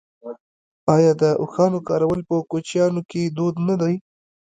آیا 0.95 1.11
د 1.21 1.23
اوښانو 1.41 1.79
کارول 1.89 2.19
په 2.29 2.35
کوچیانو 2.51 3.01
کې 3.09 3.21
دود 3.37 3.55
نه 3.67 3.75
دی؟ 3.81 3.95